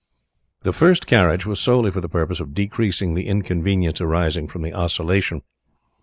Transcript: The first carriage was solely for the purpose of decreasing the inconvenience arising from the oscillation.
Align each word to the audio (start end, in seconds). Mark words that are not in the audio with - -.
The 0.63 0.73
first 0.73 1.05
carriage 1.05 1.45
was 1.45 1.59
solely 1.59 1.91
for 1.91 2.01
the 2.01 2.09
purpose 2.09 2.39
of 2.39 2.55
decreasing 2.55 3.13
the 3.13 3.27
inconvenience 3.27 4.01
arising 4.01 4.47
from 4.47 4.63
the 4.63 4.73
oscillation. 4.73 5.43